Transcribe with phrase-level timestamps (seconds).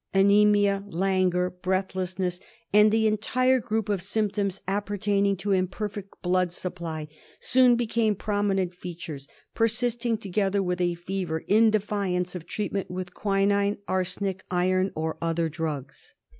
[0.15, 2.39] Anaemia, languor, breathlessness,
[2.73, 7.07] and the entire ^ group of symptoms appertaining to imperfect blood supply'
[7.39, 13.77] soon became prominent features, persisting, together with the fever, in defiance of treatment with quinine,
[13.87, 16.15] arsenic, iron or other drugs.